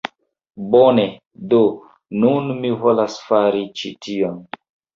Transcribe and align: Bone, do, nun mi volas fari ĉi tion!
Bone, 0.75 1.03
do, 1.51 1.59
nun 2.25 2.49
mi 2.65 2.73
volas 2.87 3.21
fari 3.29 3.65
ĉi 3.83 3.95
tion! 4.07 4.45